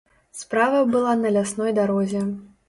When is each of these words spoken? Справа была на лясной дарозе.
Справа 0.39 0.79
была 0.95 1.13
на 1.19 1.33
лясной 1.37 1.71
дарозе. 1.81 2.23